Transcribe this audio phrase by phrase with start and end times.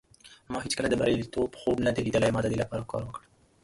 [0.51, 2.33] ما هیڅکله د بریالیتوب خوب نه دی لیدلی.
[2.35, 3.21] ما د دې لپاره کار وکړ.